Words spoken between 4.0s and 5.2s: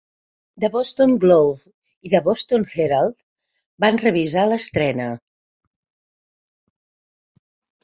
revisar l'estrena.